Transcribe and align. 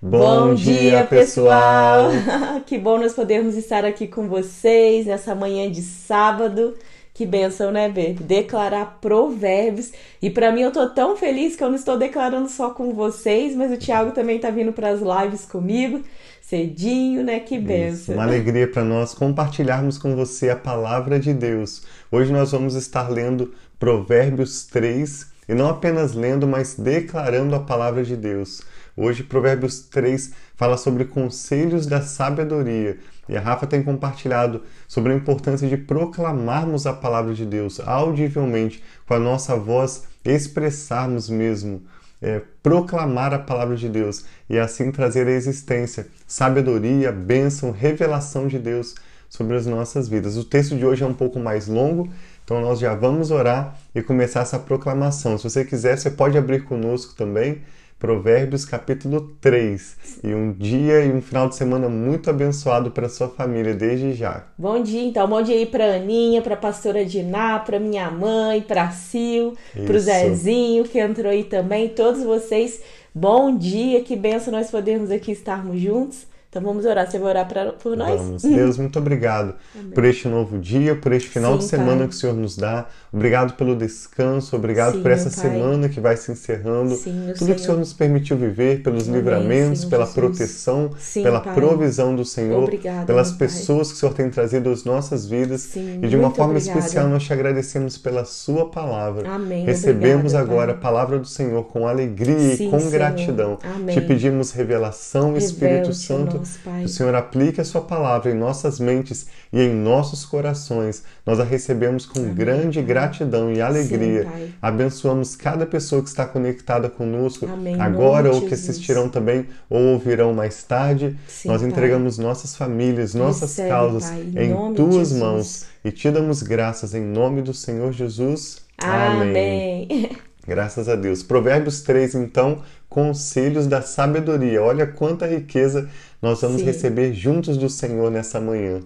Bom, 0.00 0.54
dia, 0.54 1.04
pessoal! 1.04 2.10
que 2.66 2.76
bom 2.76 2.98
nós 2.98 3.14
podermos 3.14 3.56
estar 3.56 3.84
aqui 3.84 4.06
com 4.06 4.28
vocês 4.28 5.06
nessa 5.06 5.34
manhã 5.34 5.70
de 5.70 5.80
sábado. 5.80 6.74
Que 7.14 7.24
benção, 7.24 7.72
né, 7.72 7.88
Bê? 7.88 8.12
Declarar 8.12 8.98
provérbios. 9.00 9.92
E 10.20 10.28
para 10.28 10.52
mim 10.52 10.60
eu 10.60 10.70
tô 10.70 10.86
tão 10.90 11.16
feliz 11.16 11.56
que 11.56 11.64
eu 11.64 11.68
não 11.68 11.76
estou 11.76 11.96
declarando 11.96 12.48
só 12.48 12.70
com 12.70 12.92
vocês, 12.92 13.56
mas 13.56 13.72
o 13.72 13.78
Thiago 13.78 14.10
também 14.10 14.38
tá 14.38 14.50
vindo 14.50 14.70
para 14.70 14.90
as 14.90 15.00
lives 15.00 15.46
comigo 15.46 16.02
cedinho, 16.46 17.24
né? 17.24 17.40
Que 17.40 17.58
benção. 17.58 18.14
uma 18.14 18.22
alegria 18.22 18.68
para 18.68 18.84
nós 18.84 19.12
compartilharmos 19.12 19.98
com 19.98 20.14
você 20.14 20.48
a 20.48 20.56
palavra 20.56 21.18
de 21.18 21.34
Deus. 21.34 21.82
Hoje 22.12 22.32
nós 22.32 22.52
vamos 22.52 22.76
estar 22.76 23.08
lendo 23.08 23.52
Provérbios 23.80 24.64
3 24.66 25.26
e 25.48 25.54
não 25.54 25.68
apenas 25.68 26.12
lendo, 26.12 26.46
mas 26.46 26.76
declarando 26.76 27.56
a 27.56 27.60
palavra 27.60 28.04
de 28.04 28.16
Deus. 28.16 28.62
Hoje, 28.96 29.22
Provérbios 29.22 29.80
3 29.80 30.32
fala 30.54 30.78
sobre 30.78 31.04
conselhos 31.04 31.86
da 31.86 32.00
sabedoria. 32.00 32.96
E 33.28 33.36
a 33.36 33.40
Rafa 33.40 33.66
tem 33.66 33.82
compartilhado 33.82 34.62
sobre 34.88 35.12
a 35.12 35.16
importância 35.16 35.68
de 35.68 35.76
proclamarmos 35.76 36.86
a 36.86 36.94
palavra 36.94 37.34
de 37.34 37.44
Deus 37.44 37.78
audivelmente, 37.80 38.82
com 39.06 39.12
a 39.12 39.18
nossa 39.18 39.54
voz, 39.54 40.04
expressarmos 40.24 41.28
mesmo, 41.28 41.82
é, 42.22 42.40
proclamar 42.62 43.34
a 43.34 43.38
palavra 43.38 43.76
de 43.76 43.88
Deus 43.88 44.24
e 44.48 44.58
assim 44.58 44.90
trazer 44.90 45.26
a 45.26 45.32
existência, 45.32 46.06
sabedoria, 46.26 47.12
bênção, 47.12 47.72
revelação 47.72 48.48
de 48.48 48.58
Deus 48.58 48.94
sobre 49.28 49.56
as 49.56 49.66
nossas 49.66 50.08
vidas. 50.08 50.38
O 50.38 50.44
texto 50.44 50.74
de 50.74 50.86
hoje 50.86 51.02
é 51.02 51.06
um 51.06 51.12
pouco 51.12 51.38
mais 51.38 51.66
longo, 51.66 52.08
então 52.44 52.60
nós 52.62 52.78
já 52.78 52.94
vamos 52.94 53.30
orar 53.30 53.76
e 53.94 54.00
começar 54.00 54.40
essa 54.40 54.58
proclamação. 54.58 55.36
Se 55.36 55.44
você 55.44 55.64
quiser, 55.64 55.98
você 55.98 56.10
pode 56.10 56.38
abrir 56.38 56.64
conosco 56.64 57.14
também. 57.14 57.60
Provérbios 57.98 58.66
capítulo 58.66 59.36
3. 59.40 60.20
E 60.22 60.34
um 60.34 60.52
dia 60.52 61.02
e 61.02 61.10
um 61.10 61.22
final 61.22 61.48
de 61.48 61.56
semana 61.56 61.88
muito 61.88 62.28
abençoado 62.28 62.90
para 62.90 63.08
sua 63.08 63.28
família 63.28 63.74
desde 63.74 64.12
já. 64.12 64.44
Bom 64.58 64.82
dia, 64.82 65.02
então. 65.02 65.26
Bom 65.26 65.40
dia 65.40 65.56
aí 65.56 65.64
para 65.64 65.96
Aninha, 65.96 66.42
para 66.42 66.54
a 66.54 66.58
pastora 66.58 67.06
Diná, 67.06 67.58
para 67.58 67.80
minha 67.80 68.10
mãe, 68.10 68.60
para 68.60 68.90
Sil, 68.92 69.56
para 69.86 69.96
o 69.96 69.98
Zezinho 69.98 70.84
que 70.84 70.98
entrou 70.98 71.32
aí 71.32 71.44
também. 71.44 71.88
Todos 71.88 72.22
vocês, 72.22 72.82
bom 73.14 73.56
dia. 73.56 74.02
Que 74.02 74.14
benção 74.14 74.52
nós 74.52 74.70
podemos 74.70 75.10
aqui 75.10 75.32
estarmos 75.32 75.80
juntos. 75.80 76.26
Então 76.56 76.66
vamos 76.66 76.86
orar. 76.86 77.10
Você 77.10 77.18
vai 77.18 77.28
orar 77.28 77.46
pra, 77.46 77.72
por 77.72 77.94
nós? 77.94 78.18
Vamos. 78.18 78.42
Deus, 78.42 78.78
muito 78.78 78.98
obrigado 78.98 79.54
Amém. 79.78 79.90
por 79.90 80.06
este 80.06 80.26
novo 80.26 80.58
dia, 80.58 80.96
por 80.96 81.12
este 81.12 81.28
final 81.28 81.52
Sim, 81.52 81.58
de 81.58 81.64
semana 81.64 81.98
pai. 81.98 82.08
que 82.08 82.14
o 82.14 82.16
Senhor 82.16 82.34
nos 82.34 82.56
dá. 82.56 82.86
Obrigado 83.12 83.52
pelo 83.54 83.76
descanso, 83.76 84.56
obrigado 84.56 84.94
Sim, 84.94 85.02
por 85.02 85.10
essa 85.10 85.28
semana 85.28 85.86
que 85.90 86.00
vai 86.00 86.16
se 86.16 86.32
encerrando. 86.32 86.94
Sim, 86.94 87.24
Tudo 87.28 87.38
Senhor. 87.38 87.54
que 87.56 87.60
o 87.60 87.64
Senhor 87.64 87.78
nos 87.78 87.92
permitiu 87.92 88.38
viver, 88.38 88.82
pelos 88.82 89.06
Amém, 89.06 89.16
livramentos, 89.20 89.80
Senhor, 89.80 89.90
pela 89.90 90.06
Jesus. 90.06 90.14
proteção, 90.14 90.90
pela 91.14 91.40
pai. 91.40 91.54
provisão 91.54 92.16
do 92.16 92.24
Senhor, 92.24 92.62
Obrigada, 92.62 93.04
pelas 93.04 93.32
pessoas 93.32 93.88
pai. 93.88 93.90
que 93.92 93.96
o 93.96 94.00
Senhor 94.00 94.14
tem 94.14 94.30
trazido 94.30 94.70
às 94.70 94.84
nossas 94.84 95.26
vidas. 95.26 95.76
e 95.76 96.06
de 96.08 96.16
uma 96.16 96.30
forma 96.30 96.54
obrigada. 96.54 96.78
especial 96.78 97.08
nós 97.08 97.22
te 97.22 97.34
agradecemos 97.34 97.98
pela 97.98 98.24
Sua 98.24 98.70
palavra. 98.70 99.28
Amém. 99.30 99.66
Recebemos 99.66 100.32
obrigada, 100.32 100.50
agora 100.52 100.72
a 100.72 100.76
palavra 100.76 101.18
do 101.18 101.26
Senhor 101.26 101.64
com 101.64 101.86
alegria 101.86 102.54
e 102.54 102.70
com 102.70 102.88
gratidão. 102.90 103.58
Te 103.92 104.00
pedimos 104.00 104.52
revelação, 104.52 105.36
Espírito 105.36 105.92
Santo 105.92 106.45
Pai. 106.64 106.80
Que 106.80 106.86
o 106.86 106.88
Senhor 106.88 107.14
aplique 107.14 107.60
a 107.60 107.64
sua 107.64 107.80
palavra 107.82 108.30
em 108.30 108.34
nossas 108.34 108.78
mentes 108.80 109.26
e 109.52 109.60
em 109.60 109.74
nossos 109.74 110.24
corações. 110.24 111.02
Nós 111.24 111.40
a 111.40 111.44
recebemos 111.44 112.06
com 112.06 112.20
Amém, 112.20 112.34
grande 112.34 112.78
pai. 112.78 112.86
gratidão 112.86 113.52
e 113.52 113.60
alegria. 113.60 114.22
Sim, 114.22 114.52
Abençoamos 114.60 115.36
cada 115.36 115.66
pessoa 115.66 116.02
que 116.02 116.08
está 116.08 116.24
conectada 116.26 116.88
conosco 116.88 117.46
Amém, 117.46 117.80
agora 117.80 118.30
ou 118.32 118.42
que 118.42 118.54
assistirão 118.54 119.08
também 119.08 119.46
ou 119.68 119.80
ouvirão 119.94 120.32
mais 120.32 120.62
tarde. 120.62 121.16
Sim, 121.26 121.48
Nós 121.48 121.62
entregamos 121.62 122.16
pai. 122.16 122.26
nossas 122.26 122.56
famílias, 122.56 123.14
nossas 123.14 123.50
Recebe, 123.50 123.68
causas 123.68 124.10
em, 124.10 124.52
em 124.52 124.74
tuas 124.74 125.12
mãos 125.12 125.66
e 125.84 125.90
te 125.90 126.10
damos 126.10 126.42
graças 126.42 126.94
em 126.94 127.02
nome 127.02 127.42
do 127.42 127.54
Senhor 127.54 127.92
Jesus. 127.92 128.62
Amém. 128.78 129.86
Amém. 129.90 130.10
Graças 130.46 130.88
a 130.88 130.94
Deus. 130.94 131.22
Provérbios 131.22 131.80
3, 131.82 132.14
então, 132.14 132.62
conselhos 132.88 133.66
da 133.66 133.82
sabedoria. 133.82 134.62
Olha 134.62 134.86
quanta 134.86 135.26
riqueza 135.26 135.88
nós 136.22 136.40
vamos 136.40 136.60
Sim. 136.60 136.66
receber 136.66 137.12
juntos 137.12 137.56
do 137.56 137.68
Senhor 137.68 138.10
nessa 138.10 138.40
manhã. 138.40 138.80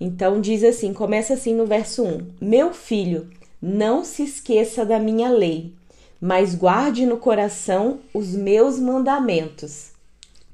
Então 0.00 0.40
diz 0.40 0.64
assim, 0.64 0.92
começa 0.92 1.34
assim 1.34 1.54
no 1.54 1.66
verso 1.66 2.04
1: 2.04 2.26
Meu 2.40 2.72
filho, 2.72 3.28
não 3.60 4.04
se 4.04 4.22
esqueça 4.22 4.84
da 4.84 4.98
minha 4.98 5.30
lei, 5.30 5.72
mas 6.20 6.54
guarde 6.54 7.04
no 7.06 7.16
coração 7.16 8.00
os 8.14 8.34
meus 8.34 8.78
mandamentos. 8.78 9.90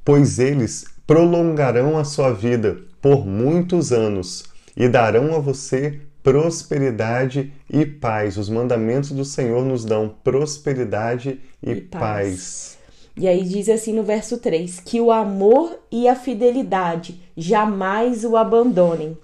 Pois 0.04 0.38
eles 0.38 0.86
prolongarão 1.06 1.98
a 1.98 2.04
sua 2.04 2.32
vida 2.32 2.78
por 3.00 3.26
muitos 3.26 3.92
anos 3.92 4.44
e 4.76 4.88
darão 4.88 5.34
a 5.34 5.38
você 5.38 6.00
prosperidade 6.28 7.54
e 7.70 7.86
paz. 7.86 8.36
Os 8.36 8.50
mandamentos 8.50 9.12
do 9.12 9.24
Senhor 9.24 9.64
nos 9.64 9.82
dão 9.82 10.14
prosperidade 10.22 11.40
e, 11.62 11.70
e 11.70 11.80
paz. 11.80 11.98
paz. 11.98 12.78
E 13.16 13.26
aí 13.26 13.42
diz 13.42 13.70
assim 13.70 13.94
no 13.94 14.02
verso 14.02 14.36
3: 14.36 14.78
que 14.80 15.00
o 15.00 15.10
amor 15.10 15.78
e 15.90 16.06
a 16.06 16.14
fidelidade 16.14 17.18
jamais 17.34 18.24
o 18.24 18.36
abandonem. 18.36 19.16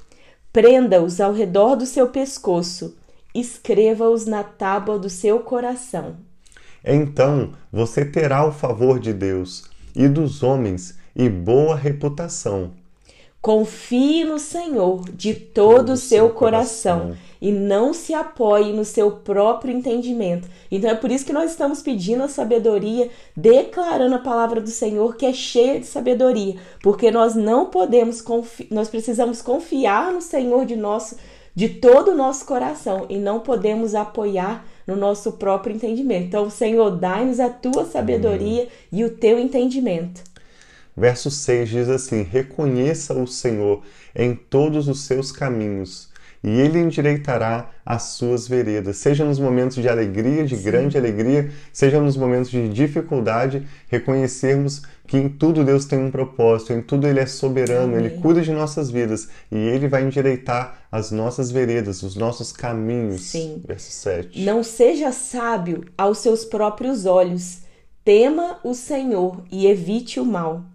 Prenda-os 0.50 1.20
ao 1.20 1.34
redor 1.34 1.76
do 1.76 1.84
seu 1.84 2.08
pescoço, 2.08 2.96
escreva-os 3.34 4.24
na 4.24 4.42
tábua 4.42 4.98
do 4.98 5.10
seu 5.10 5.40
coração. 5.40 6.16
Então 6.82 7.52
você 7.70 8.02
terá 8.02 8.46
o 8.46 8.52
favor 8.52 8.98
de 8.98 9.12
Deus 9.12 9.64
e 9.94 10.08
dos 10.08 10.42
homens 10.42 10.98
e 11.14 11.28
boa 11.28 11.76
reputação. 11.76 12.72
Confie 13.44 14.24
no 14.24 14.38
Senhor 14.38 15.04
de 15.10 15.34
todo 15.34 15.92
o 15.92 15.96
seu 15.98 16.30
coração, 16.30 17.14
e 17.42 17.52
não 17.52 17.92
se 17.92 18.14
apoie 18.14 18.72
no 18.72 18.86
seu 18.86 19.10
próprio 19.10 19.70
entendimento. 19.70 20.48
Então 20.70 20.88
é 20.88 20.94
por 20.94 21.10
isso 21.10 21.26
que 21.26 21.32
nós 21.34 21.50
estamos 21.50 21.82
pedindo 21.82 22.22
a 22.22 22.28
sabedoria, 22.28 23.10
declarando 23.36 24.14
a 24.14 24.20
palavra 24.20 24.62
do 24.62 24.70
Senhor 24.70 25.14
que 25.16 25.26
é 25.26 25.32
cheia 25.34 25.78
de 25.78 25.84
sabedoria, 25.84 26.56
porque 26.82 27.10
nós 27.10 27.34
não 27.34 27.66
podemos 27.66 28.24
nós 28.70 28.88
precisamos 28.88 29.42
confiar 29.42 30.10
no 30.10 30.22
Senhor 30.22 30.64
de 30.64 30.74
nosso 30.74 31.18
de 31.54 31.68
todo 31.68 32.12
o 32.12 32.16
nosso 32.16 32.46
coração 32.46 33.04
e 33.10 33.18
não 33.18 33.40
podemos 33.40 33.94
apoiar 33.94 34.64
no 34.86 34.96
nosso 34.96 35.32
próprio 35.32 35.76
entendimento. 35.76 36.28
Então, 36.28 36.48
Senhor, 36.48 36.92
dai-nos 36.92 37.38
a 37.40 37.50
tua 37.50 37.84
sabedoria 37.84 38.62
Amém. 38.62 38.72
e 38.90 39.04
o 39.04 39.10
teu 39.10 39.38
entendimento. 39.38 40.32
Verso 40.96 41.30
6 41.30 41.68
diz 41.68 41.88
assim: 41.88 42.22
Reconheça 42.22 43.14
o 43.14 43.26
Senhor 43.26 43.82
em 44.14 44.34
todos 44.34 44.88
os 44.88 45.04
seus 45.04 45.32
caminhos 45.32 46.12
e 46.44 46.60
ele 46.60 46.78
endireitará 46.78 47.70
as 47.86 48.02
suas 48.02 48.46
veredas. 48.46 48.98
Seja 48.98 49.24
nos 49.24 49.38
momentos 49.38 49.78
de 49.78 49.88
alegria, 49.88 50.44
de 50.44 50.58
Sim. 50.58 50.62
grande 50.62 50.98
alegria, 50.98 51.50
seja 51.72 51.98
nos 51.98 52.18
momentos 52.18 52.50
de 52.50 52.68
dificuldade, 52.68 53.66
reconhecermos 53.88 54.82
que 55.06 55.16
em 55.16 55.26
tudo 55.30 55.64
Deus 55.64 55.86
tem 55.86 55.98
um 55.98 56.10
propósito, 56.10 56.74
em 56.74 56.82
tudo 56.82 57.08
Ele 57.08 57.18
é 57.18 57.24
soberano, 57.24 57.94
Amém. 57.94 58.06
Ele 58.06 58.20
cuida 58.20 58.42
de 58.42 58.52
nossas 58.52 58.90
vidas 58.90 59.30
e 59.50 59.56
Ele 59.56 59.88
vai 59.88 60.04
endireitar 60.04 60.86
as 60.92 61.10
nossas 61.10 61.50
veredas, 61.50 62.02
os 62.02 62.14
nossos 62.14 62.52
caminhos. 62.52 63.22
Sim. 63.22 63.62
Verso 63.66 63.90
7. 63.90 64.44
Não 64.44 64.62
seja 64.62 65.12
sábio 65.12 65.82
aos 65.96 66.18
seus 66.18 66.44
próprios 66.44 67.06
olhos, 67.06 67.60
tema 68.04 68.58
o 68.62 68.74
Senhor 68.74 69.42
e 69.50 69.66
evite 69.66 70.20
o 70.20 70.26
mal. 70.26 70.73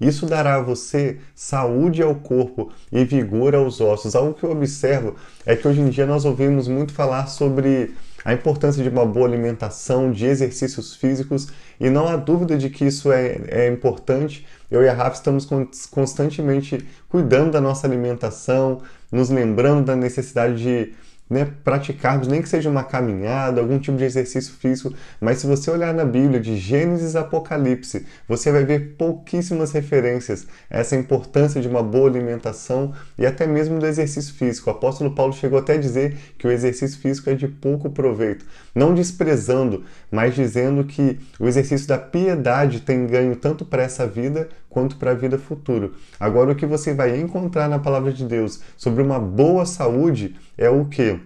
Isso 0.00 0.26
dará 0.26 0.56
a 0.56 0.62
você 0.62 1.18
saúde 1.34 2.02
ao 2.02 2.14
corpo 2.14 2.70
e 2.92 3.04
vigor 3.04 3.54
aos 3.54 3.80
ossos. 3.80 4.14
Algo 4.14 4.34
que 4.34 4.44
eu 4.44 4.52
observo 4.52 5.16
é 5.44 5.56
que 5.56 5.66
hoje 5.66 5.80
em 5.80 5.88
dia 5.88 6.06
nós 6.06 6.24
ouvimos 6.24 6.68
muito 6.68 6.92
falar 6.92 7.26
sobre 7.26 7.94
a 8.24 8.32
importância 8.32 8.82
de 8.82 8.88
uma 8.88 9.06
boa 9.06 9.26
alimentação, 9.26 10.10
de 10.10 10.26
exercícios 10.26 10.94
físicos, 10.94 11.48
e 11.80 11.88
não 11.88 12.06
há 12.06 12.16
dúvida 12.16 12.56
de 12.58 12.68
que 12.68 12.84
isso 12.84 13.10
é, 13.10 13.40
é 13.48 13.68
importante. 13.68 14.46
Eu 14.70 14.82
e 14.82 14.88
a 14.88 14.92
Rafa 14.92 15.16
estamos 15.16 15.48
constantemente 15.90 16.86
cuidando 17.08 17.52
da 17.52 17.60
nossa 17.60 17.86
alimentação, 17.86 18.82
nos 19.10 19.30
lembrando 19.30 19.84
da 19.84 19.96
necessidade 19.96 20.62
de 20.62 20.92
né, 21.28 21.48
praticarmos, 21.62 22.26
nem 22.28 22.40
que 22.40 22.48
seja 22.48 22.70
uma 22.70 22.84
caminhada, 22.84 23.60
algum 23.60 23.78
tipo 23.78 23.96
de 23.96 24.04
exercício 24.04 24.54
físico, 24.54 24.94
mas 25.20 25.38
se 25.38 25.46
você 25.46 25.70
olhar 25.70 25.92
na 25.92 26.04
Bíblia 26.04 26.40
de 26.40 26.56
Gênesis 26.56 27.14
a 27.14 27.20
Apocalipse, 27.20 28.06
você 28.26 28.50
vai 28.50 28.64
ver 28.64 28.96
pouquíssimas 28.96 29.72
referências 29.72 30.46
a 30.70 30.78
essa 30.78 30.96
importância 30.96 31.60
de 31.60 31.68
uma 31.68 31.82
boa 31.82 32.08
alimentação 32.08 32.92
e 33.18 33.26
até 33.26 33.46
mesmo 33.46 33.78
do 33.78 33.86
exercício 33.86 34.34
físico. 34.34 34.70
O 34.70 34.72
apóstolo 34.72 35.14
Paulo 35.14 35.32
chegou 35.32 35.58
até 35.58 35.74
a 35.74 35.78
dizer 35.78 36.16
que 36.38 36.46
o 36.46 36.50
exercício 36.50 36.98
físico 36.98 37.28
é 37.30 37.34
de 37.34 37.48
pouco 37.48 37.90
proveito, 37.90 38.46
não 38.74 38.94
desprezando, 38.94 39.84
mas 40.10 40.34
dizendo 40.34 40.84
que 40.84 41.18
o 41.38 41.46
exercício 41.46 41.86
da 41.86 41.98
piedade 41.98 42.80
tem 42.80 43.06
ganho 43.06 43.36
tanto 43.36 43.64
para 43.64 43.82
essa 43.82 44.06
vida 44.06 44.48
quanto 44.78 44.96
para 44.96 45.10
a 45.10 45.14
vida 45.14 45.36
futura. 45.36 45.90
Agora, 46.20 46.52
o 46.52 46.54
que 46.54 46.64
você 46.64 46.94
vai 46.94 47.18
encontrar 47.18 47.68
na 47.68 47.80
palavra 47.80 48.12
de 48.12 48.24
Deus 48.24 48.60
sobre 48.76 49.02
uma 49.02 49.18
boa 49.18 49.66
saúde 49.66 50.36
é 50.56 50.70
o 50.70 50.84
que? 50.84 51.18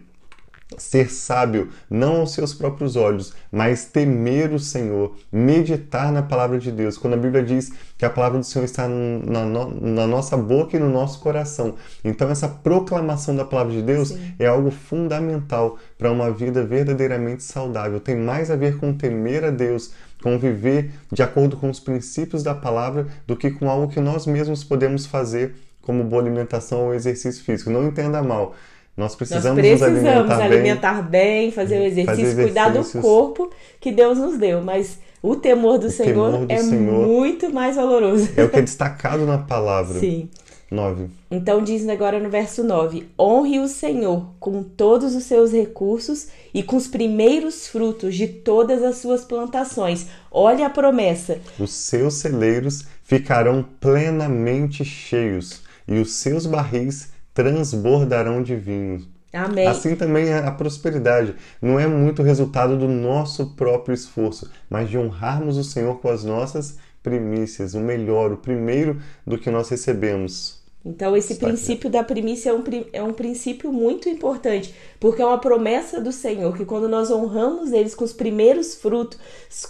ser 0.79 1.11
sábio 1.11 1.69
não 1.91 2.21
aos 2.21 2.33
seus 2.33 2.55
próprios 2.55 2.97
olhos, 2.97 3.35
mas 3.51 3.85
temer 3.85 4.55
o 4.55 4.59
Senhor, 4.59 5.15
meditar 5.31 6.11
na 6.11 6.23
palavra 6.23 6.59
de 6.59 6.73
Deus. 6.73 6.97
Quando 6.97 7.13
a 7.13 7.19
Bíblia 7.19 7.43
diz 7.43 7.73
que 7.99 8.07
a 8.07 8.11
palavra 8.11 8.39
do 8.39 8.45
Senhor 8.47 8.65
está 8.65 8.89
na, 8.89 9.45
no, 9.45 9.81
na 9.81 10.07
nossa 10.07 10.35
boca 10.35 10.75
e 10.75 10.81
no 10.81 10.89
nosso 10.89 11.21
coração. 11.21 11.75
Então, 12.03 12.31
essa 12.31 12.49
proclamação 12.49 13.37
da 13.37 13.45
palavra 13.45 13.75
de 13.75 13.83
Deus 13.83 14.09
Sim. 14.09 14.35
é 14.39 14.47
algo 14.47 14.71
fundamental 14.71 15.79
para 15.99 16.11
uma 16.11 16.31
vida 16.31 16.65
verdadeiramente 16.65 17.43
saudável. 17.43 18.01
Tem 18.01 18.17
mais 18.17 18.51
a 18.51 18.57
ver 18.57 18.79
com 18.79 18.95
temer 18.95 19.45
a 19.45 19.51
Deus, 19.51 19.93
com 20.23 20.39
viver 20.39 20.91
de 21.11 21.23
acordo 21.23 21.57
com 21.57 21.69
os 21.69 21.81
princípios 21.81 22.43
da 22.43 22.55
palavra, 22.55 23.07
do 23.27 23.37
que 23.37 23.51
com 23.51 23.69
algo 23.69 23.93
que 23.93 24.01
nós 24.01 24.27
mesmos 24.27 24.65
podemos 24.65 25.05
fazer 25.05 25.55
como 25.83 26.05
boa 26.05 26.23
alimentação 26.23 26.87
ou 26.87 26.95
exercício 26.95 27.45
físico. 27.45 27.71
Não 27.71 27.87
entenda 27.87 28.23
mal. 28.23 28.55
Nós 28.97 29.15
precisamos, 29.15 29.57
Nós 29.57 29.67
precisamos 29.67 30.05
alimentar, 30.05 30.45
alimentar 30.45 31.03
bem, 31.03 31.43
bem, 31.45 31.51
fazer 31.51 31.81
o 31.81 31.83
exercício, 31.83 32.27
fazer 32.27 32.43
cuidar 32.43 32.69
do 32.69 32.85
corpo 33.01 33.51
que 33.81 33.91
Deus 33.91 34.19
nos 34.19 34.39
deu, 34.39 34.63
mas 34.63 34.99
o 35.23 35.35
temor 35.35 35.79
do, 35.79 35.87
o 35.87 35.91
Senhor, 35.91 36.33
temor 36.33 36.47
do 36.47 36.53
é 36.53 36.59
Senhor 36.59 37.07
muito 37.07 37.53
mais 37.53 37.77
valoroso. 37.77 38.29
É 38.37 38.45
o 38.45 38.51
que 38.51 38.59
é 38.59 38.63
destacado 38.63 39.25
na 39.25 39.39
palavra. 39.39 39.99
Sim. 40.01 40.29
9. 40.73 41.09
Então 41.31 41.63
diz 41.63 41.87
agora 41.89 42.19
no 42.19 42.31
verso 42.31 42.65
9: 42.65 43.09
Honre 43.19 43.61
o 43.61 43.69
Senhor 43.69 44.27
com 44.41 44.63
todos 44.63 45.15
os 45.15 45.25
seus 45.25 45.53
recursos 45.53 46.29
e 46.53 46.63
com 46.63 46.77
os 46.77 46.89
primeiros 46.89 47.69
frutos 47.69 48.15
de 48.15 48.27
todas 48.27 48.83
as 48.83 48.97
suas 48.97 49.25
plantações. 49.25 50.07
Olha 50.31 50.67
a 50.67 50.71
promessa. 50.71 51.39
Os 51.59 51.73
seus 51.73 52.15
celeiros 52.15 52.85
ficarão 53.05 53.65
plenamente 53.79 54.85
cheios 54.85 55.63
e 55.87 55.99
os 55.99 56.15
seus 56.15 56.47
barris 56.47 57.13
transbordarão 57.35 58.43
de 58.43 58.57
vinho. 58.57 59.07
Amém. 59.33 59.67
Assim 59.67 59.97
também 59.97 60.27
é 60.27 60.39
a 60.39 60.51
prosperidade 60.51 61.35
não 61.61 61.81
é 61.81 61.87
muito 61.87 62.23
resultado 62.23 62.77
do 62.77 62.87
nosso 62.87 63.55
próprio 63.55 63.95
esforço, 63.95 64.51
mas 64.69 64.91
de 64.91 64.99
honrarmos 64.99 65.57
o 65.57 65.65
Senhor 65.65 65.99
com 66.01 66.09
as 66.09 66.23
nossas 66.23 66.77
primícias, 67.03 67.75
o 67.75 67.81
melhor, 67.81 68.33
o 68.33 68.37
primeiro 68.37 69.01
do 69.27 69.39
que 69.39 69.51
nós 69.51 69.69
recebemos. 69.69 70.62
Então, 70.85 71.17
esse 71.17 71.35
Está 71.35 71.47
princípio 71.47 71.89
aqui. 71.89 71.97
da 71.97 72.03
primícia 72.03 72.51
é 72.51 72.53
um, 72.53 72.63
é 72.93 73.03
um 73.03 73.13
princípio 73.13 73.73
muito 73.73 74.09
importante, 74.09 74.75
porque 74.99 75.23
é 75.23 75.27
uma 75.27 75.39
promessa 75.39 76.01
do 76.01 76.11
Senhor, 76.11 76.57
que 76.57 76.65
quando 76.65 76.89
nós 76.89 77.09
honramos 77.09 77.73
eles 77.73 77.95
com 77.95 78.05
os 78.05 78.13
primeiros 78.13 78.75
frutos, 78.75 79.17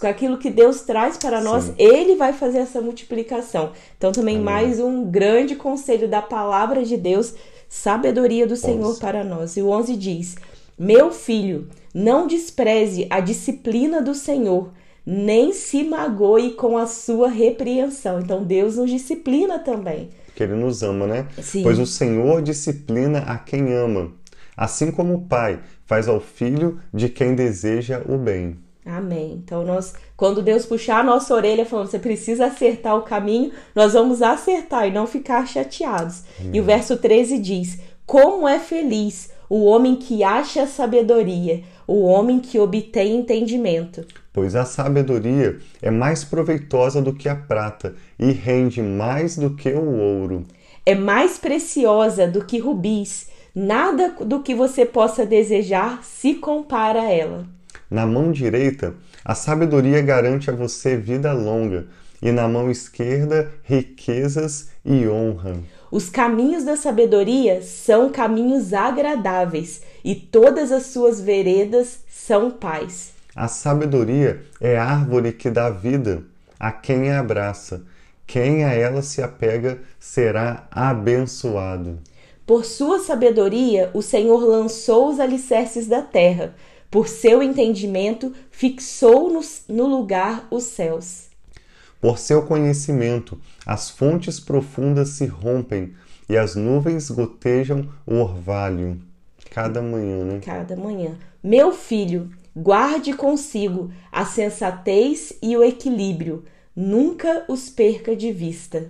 com 0.00 0.06
aquilo 0.06 0.38
que 0.38 0.48
Deus 0.48 0.80
traz 0.80 1.18
para 1.18 1.38
Sim. 1.38 1.44
nós, 1.44 1.72
Ele 1.76 2.16
vai 2.16 2.32
fazer 2.32 2.58
essa 2.58 2.80
multiplicação. 2.80 3.72
Então, 3.98 4.10
também 4.10 4.36
Amém. 4.36 4.44
mais 4.44 4.80
um 4.80 5.04
grande 5.04 5.54
conselho 5.54 6.08
da 6.08 6.22
palavra 6.22 6.82
de 6.82 6.96
Deus, 6.96 7.34
sabedoria 7.68 8.46
do 8.46 8.56
Senhor 8.56 8.92
11. 8.92 9.00
para 9.00 9.22
nós. 9.22 9.56
E 9.58 9.62
o 9.62 9.68
11 9.68 9.96
diz: 9.96 10.36
Meu 10.78 11.12
filho, 11.12 11.68
não 11.94 12.26
despreze 12.26 13.06
a 13.10 13.20
disciplina 13.20 14.00
do 14.00 14.14
Senhor, 14.14 14.70
nem 15.04 15.52
se 15.52 15.84
magoe 15.84 16.52
com 16.52 16.78
a 16.78 16.86
sua 16.86 17.28
repreensão. 17.28 18.18
Então, 18.18 18.42
Deus 18.42 18.78
nos 18.78 18.90
disciplina 18.90 19.58
também 19.58 20.08
que 20.34 20.42
ele 20.42 20.54
nos 20.54 20.82
ama, 20.82 21.06
né? 21.06 21.26
Sim. 21.40 21.62
Pois 21.62 21.78
o 21.78 21.86
Senhor 21.86 22.42
disciplina 22.42 23.20
a 23.20 23.38
quem 23.38 23.72
ama, 23.72 24.12
assim 24.56 24.90
como 24.90 25.14
o 25.14 25.22
Pai 25.22 25.60
faz 25.86 26.08
ao 26.08 26.20
filho 26.20 26.78
de 26.92 27.08
quem 27.08 27.34
deseja 27.34 28.02
o 28.08 28.16
bem. 28.16 28.56
Amém. 28.84 29.40
Então 29.44 29.64
nós, 29.64 29.94
quando 30.16 30.42
Deus 30.42 30.66
puxar 30.66 31.00
a 31.00 31.04
nossa 31.04 31.34
orelha 31.34 31.64
falando, 31.64 31.88
você 31.88 31.98
precisa 31.98 32.46
acertar 32.46 32.96
o 32.96 33.02
caminho, 33.02 33.52
nós 33.74 33.92
vamos 33.92 34.22
acertar 34.22 34.88
e 34.88 34.90
não 34.90 35.06
ficar 35.06 35.46
chateados. 35.46 36.24
Amém. 36.40 36.56
E 36.56 36.60
o 36.60 36.64
verso 36.64 36.96
13 36.96 37.38
diz: 37.38 37.78
Como 38.04 38.48
é 38.48 38.58
feliz 38.58 39.30
o 39.48 39.64
homem 39.64 39.96
que 39.96 40.24
acha 40.24 40.66
sabedoria, 40.66 41.62
o 41.92 42.02
homem 42.02 42.40
que 42.40 42.58
obtém 42.58 43.16
entendimento 43.16 44.04
pois 44.32 44.56
a 44.56 44.64
sabedoria 44.64 45.58
é 45.80 45.90
mais 45.90 46.24
proveitosa 46.24 47.02
do 47.02 47.12
que 47.12 47.28
a 47.28 47.36
prata 47.36 47.94
e 48.18 48.32
rende 48.32 48.80
mais 48.80 49.36
do 49.36 49.54
que 49.54 49.70
o 49.70 49.98
ouro. 49.98 50.44
É 50.86 50.94
mais 50.94 51.38
preciosa 51.38 52.26
do 52.26 52.44
que 52.44 52.58
rubis, 52.58 53.28
nada 53.54 54.14
do 54.24 54.40
que 54.40 54.54
você 54.54 54.84
possa 54.86 55.26
desejar 55.26 56.02
se 56.02 56.34
compara 56.34 57.02
a 57.02 57.10
ela. 57.10 57.46
Na 57.90 58.06
mão 58.06 58.32
direita, 58.32 58.94
a 59.24 59.34
sabedoria 59.34 60.00
garante 60.00 60.50
a 60.50 60.54
você 60.54 60.96
vida 60.96 61.32
longa, 61.32 61.86
e 62.22 62.32
na 62.32 62.48
mão 62.48 62.70
esquerda, 62.70 63.52
riquezas 63.62 64.70
e 64.84 65.06
honra. 65.06 65.56
Os 65.92 66.08
caminhos 66.08 66.64
da 66.64 66.74
sabedoria 66.74 67.60
são 67.60 68.08
caminhos 68.08 68.72
agradáveis, 68.72 69.82
e 70.02 70.14
todas 70.14 70.72
as 70.72 70.86
suas 70.86 71.20
veredas 71.20 71.98
são 72.08 72.50
paz. 72.50 73.12
A 73.36 73.46
sabedoria 73.46 74.42
é 74.58 74.78
a 74.78 74.84
árvore 74.86 75.32
que 75.32 75.50
dá 75.50 75.68
vida 75.68 76.22
a 76.58 76.72
quem 76.72 77.10
a 77.10 77.20
abraça. 77.20 77.82
Quem 78.26 78.64
a 78.64 78.72
ela 78.72 79.02
se 79.02 79.20
apega 79.20 79.82
será 80.00 80.66
abençoado. 80.70 81.98
Por 82.46 82.64
sua 82.64 82.98
sabedoria, 82.98 83.90
o 83.92 84.00
Senhor 84.00 84.42
lançou 84.42 85.10
os 85.10 85.20
alicerces 85.20 85.86
da 85.86 86.00
terra. 86.00 86.54
Por 86.90 87.06
seu 87.06 87.42
entendimento, 87.42 88.32
fixou 88.50 89.30
no, 89.30 89.40
no 89.68 89.86
lugar 89.86 90.48
os 90.50 90.64
céus. 90.64 91.31
Por 92.02 92.18
seu 92.18 92.42
conhecimento, 92.42 93.40
as 93.64 93.88
fontes 93.88 94.38
profundas 94.38 95.08
se 95.08 95.24
rompem 95.24 95.94
e 96.28 96.36
as 96.36 96.54
nuvens 96.54 97.10
gotejam 97.10 97.88
o 98.06 98.16
orvalho. 98.16 99.00
Cada 99.50 99.80
manhã, 99.80 100.22
né? 100.24 100.40
Cada 100.44 100.76
manhã. 100.76 101.16
Meu 101.42 101.72
filho, 101.72 102.30
Guarde 102.54 103.14
consigo 103.14 103.90
a 104.10 104.26
sensatez 104.26 105.32
e 105.42 105.56
o 105.56 105.64
equilíbrio, 105.64 106.44
nunca 106.76 107.46
os 107.48 107.70
perca 107.70 108.14
de 108.14 108.30
vista. 108.30 108.88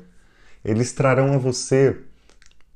Eles 0.64 0.92
trarão 0.92 1.32
a 1.32 1.38
você 1.38 1.96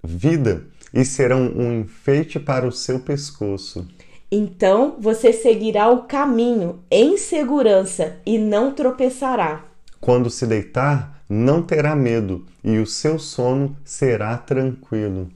vida 0.02 0.64
e 0.94 1.04
serão 1.04 1.48
um 1.56 1.80
enfeite 1.80 2.38
para 2.38 2.68
o 2.68 2.70
seu 2.70 3.00
pescoço. 3.00 3.84
Então 4.30 4.96
você 5.00 5.32
seguirá 5.32 5.90
o 5.90 6.04
caminho 6.04 6.78
em 6.88 7.16
segurança 7.16 8.18
e 8.24 8.38
não 8.38 8.72
tropeçará. 8.72 9.64
Quando 10.06 10.30
se 10.30 10.46
deitar, 10.46 11.20
não 11.28 11.60
terá 11.60 11.96
medo 11.96 12.46
e 12.62 12.78
o 12.78 12.86
seu 12.86 13.18
sono 13.18 13.76
será 13.84 14.38
tranquilo. 14.38 15.28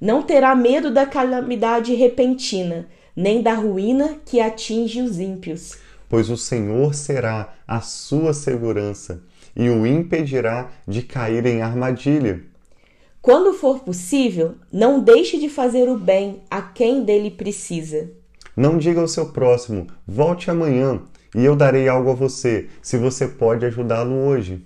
Não 0.00 0.22
terá 0.22 0.54
medo 0.54 0.92
da 0.92 1.04
calamidade 1.04 1.92
repentina 1.96 2.86
nem 3.16 3.42
da 3.42 3.52
ruína 3.52 4.18
que 4.24 4.40
atinge 4.40 5.02
os 5.02 5.18
ímpios. 5.18 5.76
Pois 6.08 6.30
o 6.30 6.36
Senhor 6.36 6.94
será 6.94 7.52
a 7.66 7.80
sua 7.80 8.32
segurança 8.32 9.24
e 9.56 9.68
o 9.68 9.84
impedirá 9.84 10.70
de 10.86 11.02
cair 11.02 11.44
em 11.44 11.60
armadilha. 11.60 12.44
Quando 13.20 13.52
for 13.52 13.80
possível, 13.80 14.54
não 14.72 15.00
deixe 15.00 15.36
de 15.36 15.48
fazer 15.48 15.88
o 15.88 15.98
bem 15.98 16.42
a 16.48 16.62
quem 16.62 17.02
dele 17.02 17.32
precisa. 17.32 18.08
Não 18.56 18.78
diga 18.78 19.00
ao 19.00 19.08
seu 19.08 19.32
próximo: 19.32 19.88
volte 20.06 20.48
amanhã 20.48 21.00
e 21.34 21.44
eu 21.44 21.56
darei 21.56 21.88
algo 21.88 22.10
a 22.10 22.14
você, 22.14 22.68
se 22.80 22.96
você 22.96 23.26
pode 23.26 23.64
ajudá-lo 23.64 24.14
hoje. 24.26 24.64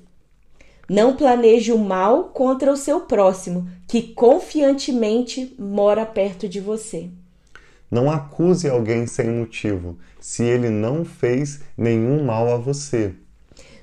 Não 0.89 1.17
planeje 1.17 1.73
o 1.73 1.79
mal 1.79 2.25
contra 2.25 2.73
o 2.73 2.77
seu 2.77 3.01
próximo, 3.01 3.69
que 3.89 4.03
confiantemente 4.03 5.55
mora 5.59 6.07
perto 6.07 6.49
de 6.49 6.61
você. 6.61 7.09
Não 7.91 8.11
acuse 8.11 8.69
alguém 8.69 9.07
sem 9.07 9.29
motivo, 9.29 9.97
se 10.21 10.45
ele 10.45 10.71
não 10.71 11.05
fez 11.05 11.61
nenhum 11.77 12.25
mal 12.25 12.53
a 12.53 12.57
você. 12.57 13.15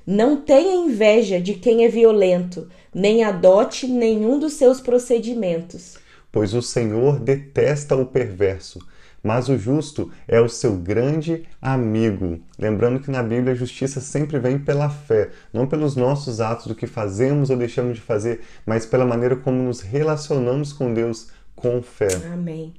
Não 0.06 0.36
tenha 0.36 0.74
inveja 0.74 1.40
de 1.40 1.54
quem 1.54 1.84
é 1.84 1.88
violento, 1.88 2.68
nem 2.94 3.24
adote 3.24 3.86
nenhum 3.86 4.38
dos 4.38 4.54
seus 4.54 4.80
procedimentos. 4.80 5.96
Pois 6.30 6.52
o 6.52 6.60
Senhor 6.60 7.18
detesta 7.18 7.96
o 7.96 8.04
perverso, 8.04 8.78
mas 9.24 9.48
o 9.48 9.56
justo 9.56 10.12
é 10.28 10.38
o 10.38 10.48
seu 10.48 10.76
grande 10.76 11.44
amigo. 11.60 12.40
Lembrando 12.58 13.00
que 13.00 13.10
na 13.10 13.22
Bíblia 13.22 13.54
a 13.54 13.56
justiça 13.56 14.00
sempre 14.00 14.38
vem 14.38 14.58
pela 14.58 14.90
fé, 14.90 15.30
não 15.52 15.66
pelos 15.66 15.96
nossos 15.96 16.42
atos, 16.42 16.66
do 16.66 16.74
que 16.74 16.86
fazemos 16.86 17.48
ou 17.48 17.56
deixamos 17.56 17.96
de 17.96 18.02
fazer, 18.02 18.42
mas 18.66 18.84
pela 18.84 19.06
maneira 19.06 19.34
como 19.34 19.62
nos 19.62 19.80
relacionamos 19.80 20.72
com 20.72 20.92
Deus 20.92 21.30
com 21.56 21.82
fé. 21.82 22.08
Amém. 22.30 22.74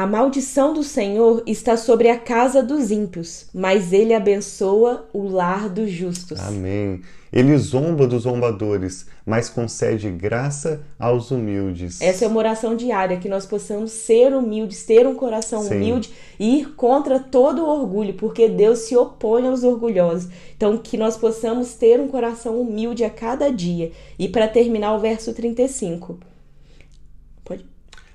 A 0.00 0.06
maldição 0.06 0.72
do 0.72 0.82
Senhor 0.82 1.42
está 1.46 1.76
sobre 1.76 2.08
a 2.08 2.18
casa 2.18 2.62
dos 2.62 2.90
ímpios, 2.90 3.44
mas 3.52 3.92
ele 3.92 4.14
abençoa 4.14 5.06
o 5.12 5.28
lar 5.28 5.68
dos 5.68 5.90
justos. 5.90 6.40
Amém. 6.40 7.02
Ele 7.30 7.54
zomba 7.58 8.06
dos 8.06 8.22
zombadores, 8.22 9.06
mas 9.26 9.50
concede 9.50 10.10
graça 10.10 10.80
aos 10.98 11.30
humildes. 11.30 12.00
Essa 12.00 12.24
é 12.24 12.28
uma 12.28 12.38
oração 12.38 12.74
diária, 12.74 13.18
que 13.18 13.28
nós 13.28 13.44
possamos 13.44 13.90
ser 13.90 14.32
humildes, 14.32 14.84
ter 14.84 15.06
um 15.06 15.14
coração 15.14 15.64
Sim. 15.64 15.74
humilde 15.74 16.10
e 16.38 16.60
ir 16.60 16.74
contra 16.76 17.20
todo 17.20 17.62
o 17.62 17.68
orgulho, 17.68 18.14
porque 18.14 18.48
Deus 18.48 18.78
se 18.78 18.96
opõe 18.96 19.46
aos 19.46 19.64
orgulhosos. 19.64 20.30
Então, 20.56 20.78
que 20.78 20.96
nós 20.96 21.18
possamos 21.18 21.74
ter 21.74 22.00
um 22.00 22.08
coração 22.08 22.58
humilde 22.58 23.04
a 23.04 23.10
cada 23.10 23.52
dia. 23.52 23.92
E 24.18 24.30
para 24.30 24.48
terminar, 24.48 24.94
o 24.94 24.98
verso 24.98 25.34
35. 25.34 26.18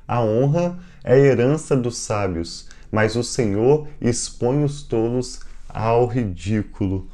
A 0.07 0.23
honra 0.23 0.77
é 1.05 1.17
herança 1.17 1.77
dos 1.77 1.97
sábios, 2.00 2.67
mas 2.91 3.15
o 3.15 3.24
Senhor 3.24 3.88
expõe 4.01 4.63
os 4.63 4.81
tolos 4.81 5.39
ao 5.69 6.07
ridículo. 6.07 7.07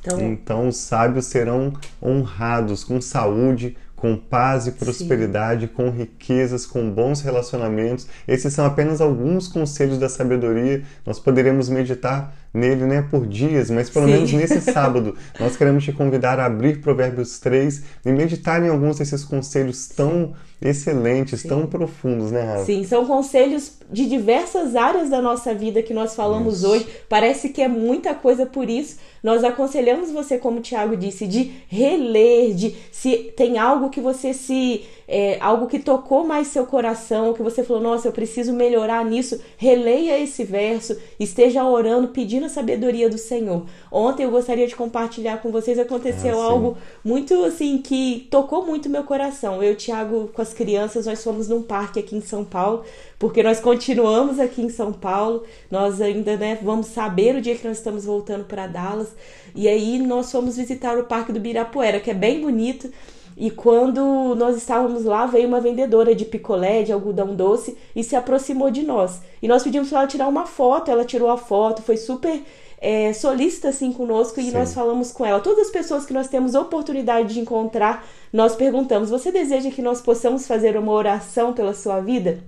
Então, 0.00 0.20
então 0.20 0.68
os 0.68 0.78
sábios 0.78 1.26
serão 1.26 1.72
honrados 2.02 2.82
com 2.82 3.00
saúde, 3.00 3.76
com 3.94 4.16
paz 4.16 4.66
e 4.66 4.72
prosperidade, 4.72 5.68
Sim. 5.68 5.72
com 5.72 5.88
riquezas, 5.88 6.66
com 6.66 6.90
bons 6.90 7.20
relacionamentos. 7.20 8.08
Esses 8.26 8.52
são 8.52 8.66
apenas 8.66 9.00
alguns 9.00 9.46
conselhos 9.46 9.96
da 9.96 10.08
sabedoria. 10.08 10.82
Nós 11.06 11.20
poderemos 11.20 11.68
meditar 11.68 12.34
nele 12.52 12.84
né, 12.84 13.06
por 13.08 13.28
dias, 13.28 13.70
mas 13.70 13.88
pelo 13.88 14.06
Sim. 14.06 14.12
menos 14.12 14.32
nesse 14.32 14.60
sábado 14.72 15.16
nós 15.38 15.56
queremos 15.56 15.84
te 15.84 15.92
convidar 15.92 16.40
a 16.40 16.46
abrir 16.46 16.80
Provérbios 16.80 17.38
3 17.38 17.84
e 18.04 18.10
meditar 18.10 18.60
em 18.60 18.68
alguns 18.68 18.98
desses 18.98 19.22
conselhos 19.22 19.86
tão 19.86 20.34
excelentes, 20.62 21.40
Sim. 21.40 21.48
tão 21.48 21.66
profundos, 21.66 22.30
né, 22.30 22.42
Rafa? 22.42 22.64
Sim, 22.64 22.84
são 22.84 23.04
conselhos 23.06 23.78
de 23.90 24.08
diversas 24.08 24.74
áreas 24.76 25.10
da 25.10 25.20
nossa 25.20 25.54
vida 25.54 25.82
que 25.82 25.92
nós 25.92 26.14
falamos 26.14 26.58
isso. 26.58 26.68
hoje. 26.68 26.86
Parece 27.08 27.50
que 27.50 27.60
é 27.60 27.68
muita 27.68 28.14
coisa, 28.14 28.46
por 28.46 28.68
isso 28.68 28.96
nós 29.22 29.44
aconselhamos 29.44 30.10
você, 30.10 30.36
como 30.36 30.58
o 30.58 30.62
Tiago 30.62 30.96
disse, 30.96 31.26
de 31.28 31.52
reler, 31.68 32.54
de 32.54 32.74
se 32.90 33.32
tem 33.36 33.56
algo 33.56 33.88
que 33.88 34.00
você 34.00 34.34
se 34.34 34.82
é, 35.06 35.36
algo 35.40 35.66
que 35.66 35.78
tocou 35.78 36.24
mais 36.24 36.48
seu 36.48 36.64
coração, 36.64 37.34
que 37.34 37.42
você 37.42 37.62
falou, 37.62 37.82
nossa, 37.82 38.08
eu 38.08 38.12
preciso 38.12 38.52
melhorar 38.52 39.04
nisso, 39.04 39.40
releia 39.58 40.18
esse 40.18 40.42
verso, 40.42 40.96
esteja 41.20 41.64
orando, 41.64 42.08
pedindo 42.08 42.46
a 42.46 42.48
sabedoria 42.48 43.10
do 43.10 43.18
Senhor. 43.18 43.66
Ontem 43.90 44.24
eu 44.24 44.30
gostaria 44.30 44.66
de 44.66 44.74
compartilhar 44.74 45.42
com 45.42 45.52
vocês, 45.52 45.78
aconteceu 45.78 46.40
ah, 46.40 46.44
algo 46.46 46.78
muito 47.04 47.44
assim 47.44 47.78
que 47.78 48.26
tocou 48.30 48.64
muito 48.64 48.88
meu 48.88 49.04
coração. 49.04 49.62
Eu, 49.62 49.76
Tiago, 49.76 50.30
com 50.32 50.40
as 50.52 50.54
crianças, 50.54 51.06
nós 51.06 51.24
fomos 51.24 51.48
num 51.48 51.62
parque 51.62 51.98
aqui 51.98 52.14
em 52.14 52.20
São 52.20 52.44
Paulo, 52.44 52.84
porque 53.18 53.42
nós 53.42 53.58
continuamos 53.58 54.38
aqui 54.38 54.62
em 54.62 54.68
São 54.68 54.92
Paulo, 54.92 55.42
nós 55.70 56.00
ainda 56.00 56.36
né, 56.36 56.58
vamos 56.62 56.88
saber 56.88 57.36
o 57.36 57.40
dia 57.40 57.56
que 57.56 57.66
nós 57.66 57.78
estamos 57.78 58.04
voltando 58.04 58.44
para 58.44 58.66
Dallas, 58.66 59.08
e 59.54 59.66
aí 59.66 59.98
nós 59.98 60.30
fomos 60.30 60.56
visitar 60.56 60.98
o 60.98 61.04
Parque 61.04 61.32
do 61.32 61.40
Birapuera, 61.40 61.98
que 61.98 62.10
é 62.10 62.14
bem 62.14 62.40
bonito. 62.40 62.90
E 63.34 63.50
quando 63.50 64.34
nós 64.34 64.58
estávamos 64.58 65.04
lá, 65.04 65.24
veio 65.24 65.48
uma 65.48 65.58
vendedora 65.58 66.14
de 66.14 66.26
picolé, 66.26 66.82
de 66.82 66.92
algodão 66.92 67.34
doce, 67.34 67.78
e 67.96 68.04
se 68.04 68.14
aproximou 68.14 68.70
de 68.70 68.82
nós. 68.82 69.22
E 69.40 69.48
nós 69.48 69.62
pedimos 69.62 69.88
para 69.88 70.00
ela 70.00 70.06
tirar 70.06 70.28
uma 70.28 70.44
foto, 70.44 70.90
ela 70.90 71.04
tirou 71.04 71.30
a 71.30 71.38
foto, 71.38 71.80
foi 71.80 71.96
super 71.96 72.42
é, 72.82 73.12
solícita 73.12 73.68
assim 73.68 73.92
conosco 73.92 74.40
e 74.40 74.46
Sim. 74.46 74.50
nós 74.50 74.74
falamos 74.74 75.12
com 75.12 75.24
ela. 75.24 75.40
Todas 75.40 75.66
as 75.66 75.72
pessoas 75.72 76.04
que 76.04 76.12
nós 76.12 76.26
temos 76.26 76.56
oportunidade 76.56 77.32
de 77.32 77.40
encontrar, 77.40 78.04
nós 78.32 78.56
perguntamos: 78.56 79.08
você 79.08 79.30
deseja 79.30 79.70
que 79.70 79.80
nós 79.80 80.00
possamos 80.00 80.48
fazer 80.48 80.76
uma 80.76 80.92
oração 80.92 81.52
pela 81.52 81.72
sua 81.72 82.00
vida? 82.00 82.42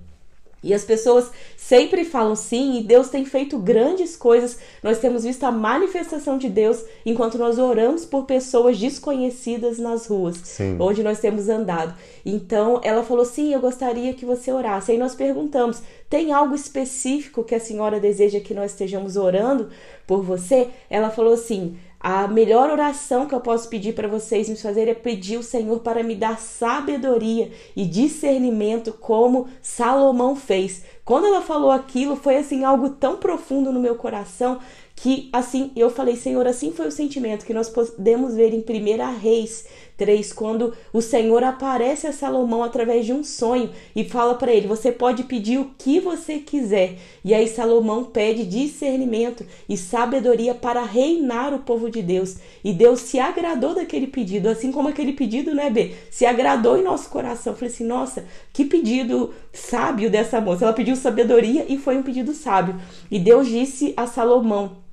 E 0.65 0.73
as 0.73 0.83
pessoas 0.83 1.29
sempre 1.55 2.03
falam 2.03 2.35
sim, 2.35 2.79
e 2.79 2.83
Deus 2.83 3.09
tem 3.09 3.23
feito 3.23 3.59
grandes 3.59 4.17
coisas. 4.17 4.57
Nós 4.81 4.97
temos 4.97 5.23
visto 5.23 5.43
a 5.43 5.51
manifestação 5.51 6.39
de 6.39 6.49
Deus 6.49 6.83
enquanto 7.05 7.37
nós 7.37 7.59
oramos 7.59 8.03
por 8.03 8.25
pessoas 8.25 8.79
desconhecidas 8.79 9.77
nas 9.77 10.07
ruas, 10.07 10.37
sim. 10.43 10.75
onde 10.79 11.03
nós 11.03 11.19
temos 11.19 11.49
andado. 11.49 11.95
Então 12.25 12.81
ela 12.83 13.03
falou: 13.03 13.23
sim, 13.23 13.53
eu 13.53 13.61
gostaria 13.61 14.15
que 14.15 14.25
você 14.25 14.51
orasse. 14.51 14.91
Aí 14.91 14.97
nós 14.97 15.13
perguntamos: 15.13 15.83
tem 16.09 16.31
algo 16.33 16.55
específico 16.55 17.43
que 17.43 17.53
a 17.53 17.59
senhora 17.59 17.99
deseja 17.99 18.39
que 18.39 18.55
nós 18.55 18.71
estejamos 18.71 19.17
orando 19.17 19.69
por 20.07 20.23
você? 20.23 20.69
Ela 20.89 21.11
falou 21.11 21.33
assim: 21.33 21.77
a 21.99 22.27
melhor 22.27 22.69
oração 22.69 23.25
que 23.25 23.33
eu 23.33 23.39
posso 23.39 23.67
pedir 23.69 23.93
para 23.93 24.07
vocês 24.07 24.47
me 24.47 24.55
fazer 24.55 24.87
é 24.87 24.93
pedir 24.93 25.37
o 25.37 25.43
Senhor 25.43 25.79
para 25.79 26.03
me 26.03 26.15
dar 26.15 26.39
sabedoria 26.39 27.51
e 27.75 27.85
discernimento 27.85 28.93
como 28.93 29.47
Salomão 29.61 30.35
fez. 30.35 30.83
Quando 31.03 31.27
ela 31.27 31.41
falou 31.41 31.71
aquilo, 31.71 32.15
foi 32.15 32.37
assim 32.37 32.63
algo 32.63 32.89
tão 32.89 33.17
profundo 33.17 33.71
no 33.71 33.79
meu 33.79 33.95
coração 33.95 34.59
que 34.95 35.29
assim 35.33 35.71
eu 35.75 35.89
falei, 35.89 36.15
Senhor, 36.15 36.47
assim 36.47 36.71
foi 36.71 36.87
o 36.87 36.91
sentimento 36.91 37.45
que 37.45 37.53
nós 37.53 37.69
podemos 37.69 38.35
ver 38.35 38.53
em 38.53 38.59
1 38.59 39.19
Reis 39.19 39.65
3, 39.97 40.33
quando 40.33 40.73
o 40.91 41.01
Senhor 41.01 41.43
aparece 41.43 42.07
a 42.07 42.11
Salomão 42.11 42.63
através 42.63 43.05
de 43.05 43.13
um 43.13 43.23
sonho 43.23 43.69
e 43.95 44.03
fala 44.03 44.35
para 44.35 44.51
ele: 44.51 44.67
Você 44.67 44.91
pode 44.91 45.23
pedir 45.23 45.59
o 45.59 45.71
que 45.77 45.99
você 45.99 46.39
quiser. 46.39 46.97
E 47.23 47.33
aí 47.33 47.47
Salomão 47.47 48.03
pede 48.03 48.45
discernimento 48.45 49.45
e 49.67 49.77
sabedoria 49.77 50.53
para 50.53 50.83
reinar 50.83 51.53
o 51.53 51.59
povo 51.59 51.89
de 51.89 52.01
Deus. 52.01 52.37
E 52.63 52.73
Deus 52.73 53.01
se 53.01 53.19
agradou 53.19 53.73
daquele 53.73 54.07
pedido, 54.07 54.49
assim 54.49 54.71
como 54.71 54.89
aquele 54.89 55.13
pedido, 55.13 55.55
né, 55.55 55.69
B? 55.69 55.93
Se 56.11 56.25
agradou 56.25 56.77
em 56.77 56.83
nosso 56.83 57.09
coração. 57.09 57.55
Falei 57.55 57.73
assim: 57.73 57.85
Nossa, 57.85 58.25
que 58.51 58.65
pedido 58.65 59.33
sábio 59.53 60.09
dessa 60.09 60.41
moça. 60.41 60.65
Ela 60.65 60.73
pediu 60.73 60.95
sabedoria 60.95 61.65
e 61.69 61.77
foi 61.77 61.97
um 61.97 62.03
pedido 62.03 62.33
sábio. 62.33 62.75
E 63.09 63.17
Deus 63.17 63.47
disse 63.47 63.93
a 63.95 64.05
Salomão: 64.05 64.84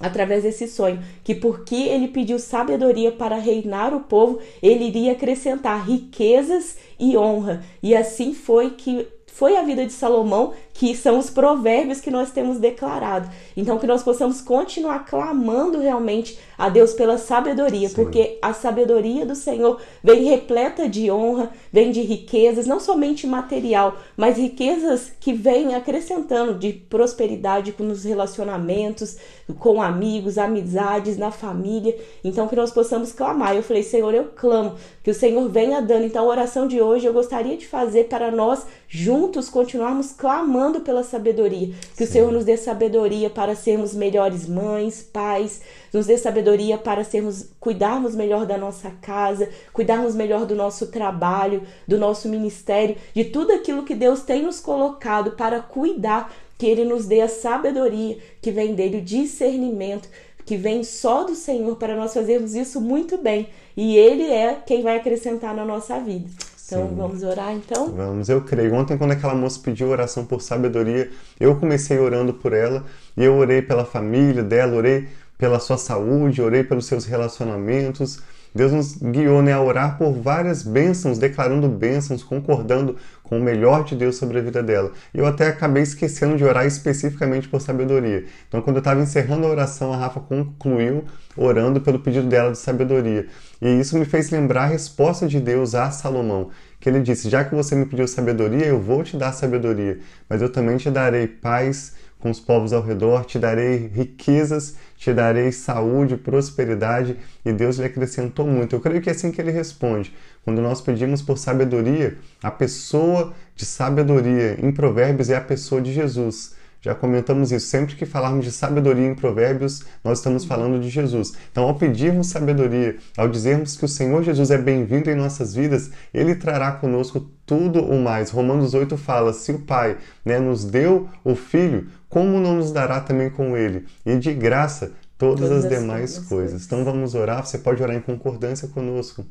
através 0.00 0.42
desse 0.42 0.68
sonho, 0.68 1.02
que 1.24 1.34
porque 1.34 1.74
ele 1.74 2.08
pediu 2.08 2.38
sabedoria 2.38 3.10
para 3.10 3.36
reinar 3.36 3.94
o 3.94 4.00
povo, 4.00 4.38
ele 4.62 4.84
iria 4.84 5.12
acrescentar 5.12 5.86
riquezas 5.86 6.76
e 6.98 7.16
honra. 7.16 7.64
E 7.82 7.94
assim 7.94 8.34
foi 8.34 8.70
que 8.70 9.06
foi 9.36 9.54
a 9.54 9.62
vida 9.62 9.84
de 9.84 9.92
Salomão, 9.92 10.54
que 10.72 10.96
são 10.96 11.18
os 11.18 11.28
provérbios 11.28 12.00
que 12.00 12.10
nós 12.10 12.30
temos 12.30 12.58
declarado. 12.58 13.28
Então, 13.54 13.78
que 13.78 13.86
nós 13.86 14.02
possamos 14.02 14.40
continuar 14.40 15.00
clamando 15.00 15.78
realmente 15.78 16.38
a 16.56 16.70
Deus 16.70 16.94
pela 16.94 17.18
sabedoria, 17.18 17.90
Sim. 17.90 17.94
porque 17.94 18.38
a 18.40 18.54
sabedoria 18.54 19.26
do 19.26 19.34
Senhor 19.34 19.78
vem 20.02 20.24
repleta 20.24 20.88
de 20.88 21.10
honra, 21.10 21.50
vem 21.70 21.90
de 21.90 22.00
riquezas, 22.00 22.66
não 22.66 22.80
somente 22.80 23.26
material, 23.26 23.98
mas 24.16 24.38
riquezas 24.38 25.12
que 25.20 25.34
vêm 25.34 25.74
acrescentando 25.74 26.54
de 26.54 26.72
prosperidade 26.72 27.74
nos 27.78 28.04
relacionamentos, 28.04 29.18
com 29.58 29.82
amigos, 29.82 30.38
amizades, 30.38 31.18
na 31.18 31.30
família. 31.30 31.94
Então, 32.24 32.48
que 32.48 32.56
nós 32.56 32.70
possamos 32.70 33.12
clamar. 33.12 33.54
Eu 33.54 33.62
falei, 33.62 33.82
Senhor, 33.82 34.14
eu 34.14 34.30
clamo 34.34 34.76
que 35.02 35.10
o 35.10 35.14
Senhor 35.14 35.46
venha 35.50 35.82
dando. 35.82 36.06
Então, 36.06 36.24
a 36.24 36.28
oração 36.28 36.66
de 36.66 36.80
hoje 36.80 37.04
eu 37.04 37.12
gostaria 37.12 37.56
de 37.56 37.66
fazer 37.66 38.04
para 38.04 38.30
nós 38.30 38.64
juntos 38.88 39.25
continuarmos 39.48 40.12
clamando 40.12 40.80
pela 40.80 41.02
sabedoria. 41.02 41.74
Que 41.96 41.98
Sim. 41.98 42.04
o 42.04 42.06
Senhor 42.06 42.32
nos 42.32 42.44
dê 42.44 42.56
sabedoria 42.56 43.30
para 43.30 43.54
sermos 43.54 43.94
melhores 43.94 44.48
mães, 44.48 45.02
pais, 45.02 45.60
nos 45.92 46.06
dê 46.06 46.16
sabedoria 46.16 46.78
para 46.78 47.04
sermos 47.04 47.48
cuidarmos 47.60 48.14
melhor 48.14 48.46
da 48.46 48.58
nossa 48.58 48.90
casa, 49.02 49.48
cuidarmos 49.72 50.14
melhor 50.14 50.46
do 50.46 50.54
nosso 50.54 50.88
trabalho, 50.88 51.62
do 51.86 51.98
nosso 51.98 52.28
ministério, 52.28 52.96
de 53.14 53.24
tudo 53.24 53.52
aquilo 53.52 53.84
que 53.84 53.94
Deus 53.94 54.22
tem 54.22 54.42
nos 54.42 54.60
colocado 54.60 55.32
para 55.32 55.60
cuidar, 55.60 56.34
que 56.58 56.66
ele 56.66 56.84
nos 56.84 57.06
dê 57.06 57.20
a 57.20 57.28
sabedoria 57.28 58.18
que 58.40 58.50
vem 58.50 58.74
dele, 58.74 58.98
o 58.98 59.02
discernimento 59.02 60.08
que 60.46 60.56
vem 60.56 60.84
só 60.84 61.24
do 61.24 61.34
Senhor 61.34 61.74
para 61.76 61.96
nós 61.96 62.14
fazermos 62.14 62.54
isso 62.54 62.80
muito 62.80 63.18
bem. 63.18 63.48
E 63.76 63.98
Ele 63.98 64.22
é 64.22 64.54
quem 64.64 64.80
vai 64.80 64.96
acrescentar 64.96 65.54
na 65.54 65.64
nossa 65.64 65.98
vida. 65.98 66.30
Então 66.66 66.88
Sim. 66.88 66.94
vamos 66.96 67.22
orar 67.22 67.52
então? 67.52 67.92
Vamos, 67.92 68.28
eu 68.28 68.40
creio. 68.40 68.74
Ontem, 68.74 68.98
quando 68.98 69.12
aquela 69.12 69.36
moça 69.36 69.60
pediu 69.62 69.88
oração 69.88 70.24
por 70.24 70.42
sabedoria, 70.42 71.10
eu 71.38 71.54
comecei 71.56 71.96
orando 71.96 72.34
por 72.34 72.52
ela 72.52 72.84
e 73.16 73.22
eu 73.22 73.36
orei 73.36 73.62
pela 73.62 73.84
família 73.84 74.42
dela, 74.42 74.76
orei 74.76 75.08
pela 75.38 75.60
sua 75.60 75.78
saúde, 75.78 76.42
orei 76.42 76.64
pelos 76.64 76.86
seus 76.86 77.04
relacionamentos. 77.04 78.20
Deus 78.52 78.72
nos 78.72 78.96
guiou 78.96 79.42
né, 79.42 79.52
a 79.52 79.60
orar 79.60 79.96
por 79.96 80.12
várias 80.12 80.62
bênçãos, 80.62 81.18
declarando 81.18 81.68
bênçãos, 81.68 82.24
concordando 82.24 82.96
com 83.28 83.38
o 83.38 83.42
melhor 83.42 83.84
de 83.84 83.94
Deus 83.94 84.16
sobre 84.16 84.38
a 84.38 84.42
vida 84.42 84.62
dela. 84.62 84.92
E 85.12 85.18
eu 85.18 85.26
até 85.26 85.48
acabei 85.48 85.82
esquecendo 85.82 86.36
de 86.36 86.44
orar 86.44 86.66
especificamente 86.66 87.48
por 87.48 87.60
sabedoria. 87.60 88.24
Então, 88.48 88.62
quando 88.62 88.76
eu 88.76 88.80
estava 88.80 89.00
encerrando 89.00 89.46
a 89.46 89.50
oração, 89.50 89.92
a 89.92 89.96
Rafa 89.96 90.20
concluiu 90.20 91.04
orando 91.36 91.80
pelo 91.80 91.98
pedido 91.98 92.26
dela 92.26 92.52
de 92.52 92.58
sabedoria. 92.58 93.26
E 93.60 93.68
isso 93.80 93.98
me 93.98 94.04
fez 94.04 94.30
lembrar 94.30 94.64
a 94.64 94.66
resposta 94.66 95.26
de 95.26 95.40
Deus 95.40 95.74
a 95.74 95.90
Salomão, 95.90 96.50
que 96.80 96.88
ele 96.88 97.00
disse: 97.00 97.28
Já 97.28 97.44
que 97.44 97.54
você 97.54 97.74
me 97.74 97.86
pediu 97.86 98.06
sabedoria, 98.06 98.66
eu 98.66 98.80
vou 98.80 99.02
te 99.02 99.16
dar 99.16 99.32
sabedoria, 99.32 99.98
mas 100.28 100.40
eu 100.40 100.50
também 100.50 100.76
te 100.76 100.90
darei 100.90 101.26
paz 101.26 101.94
com 102.18 102.30
os 102.30 102.40
povos 102.40 102.72
ao 102.72 102.82
redor, 102.82 103.24
te 103.24 103.38
darei 103.38 103.86
riquezas, 103.86 104.76
te 104.96 105.12
darei 105.12 105.52
saúde, 105.52 106.16
prosperidade, 106.16 107.16
e 107.44 107.52
Deus 107.52 107.76
lhe 107.76 107.84
acrescentou 107.84 108.46
muito. 108.46 108.74
Eu 108.74 108.80
creio 108.80 109.00
que 109.00 109.08
é 109.08 109.12
assim 109.12 109.30
que 109.30 109.40
ele 109.40 109.50
responde. 109.50 110.14
Quando 110.44 110.60
nós 110.62 110.80
pedimos 110.80 111.22
por 111.22 111.38
sabedoria, 111.38 112.16
a 112.42 112.50
pessoa 112.50 113.34
de 113.54 113.64
sabedoria 113.64 114.58
em 114.60 114.72
Provérbios 114.72 115.30
é 115.30 115.36
a 115.36 115.40
pessoa 115.40 115.80
de 115.80 115.92
Jesus. 115.92 116.55
Já 116.86 116.94
comentamos 116.94 117.50
isso. 117.50 117.66
Sempre 117.66 117.96
que 117.96 118.06
falarmos 118.06 118.44
de 118.44 118.52
sabedoria 118.52 119.08
em 119.08 119.14
Provérbios, 119.16 119.82
nós 120.04 120.18
estamos 120.18 120.44
falando 120.44 120.80
de 120.80 120.88
Jesus. 120.88 121.32
Então, 121.50 121.64
ao 121.64 121.74
pedirmos 121.74 122.28
sabedoria, 122.28 122.96
ao 123.16 123.26
dizermos 123.26 123.76
que 123.76 123.84
o 123.84 123.88
Senhor 123.88 124.22
Jesus 124.22 124.52
é 124.52 124.56
bem-vindo 124.56 125.10
em 125.10 125.16
nossas 125.16 125.52
vidas, 125.52 125.90
ele 126.14 126.36
trará 126.36 126.70
conosco 126.70 127.28
tudo 127.44 127.84
o 127.84 128.00
mais. 128.00 128.30
Romanos 128.30 128.72
8 128.72 128.96
fala: 128.96 129.32
se 129.32 129.50
o 129.50 129.58
Pai 129.58 129.96
né, 130.24 130.38
nos 130.38 130.64
deu 130.64 131.08
o 131.24 131.34
Filho, 131.34 131.88
como 132.08 132.38
não 132.38 132.54
nos 132.54 132.70
dará 132.70 133.00
também 133.00 133.30
com 133.30 133.56
ele? 133.56 133.84
E 134.04 134.16
de 134.16 134.32
graça 134.32 134.92
todas, 135.18 135.48
todas 135.48 135.64
as 135.64 135.68
demais 135.68 136.12
coisas. 136.12 136.28
coisas. 136.28 136.66
Então, 136.66 136.84
vamos 136.84 137.16
orar. 137.16 137.44
Você 137.44 137.58
pode 137.58 137.82
orar 137.82 137.96
em 137.96 138.00
concordância 138.00 138.68
conosco. 138.68 139.26